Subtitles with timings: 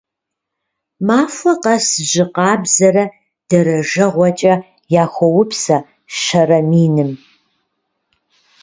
[1.07, 3.05] Махуэ къэс жьы къабзэрэ
[3.47, 4.53] дэрэжэгъуэкӀэ
[5.03, 5.77] яхуоупсэ
[6.17, 7.11] щэрэ миным.